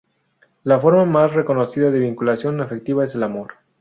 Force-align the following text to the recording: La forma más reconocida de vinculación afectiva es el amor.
La 0.63 0.79
forma 0.79 1.05
más 1.05 1.33
reconocida 1.35 1.91
de 1.91 1.99
vinculación 1.99 2.59
afectiva 2.59 3.03
es 3.03 3.13
el 3.13 3.21
amor. 3.21 3.51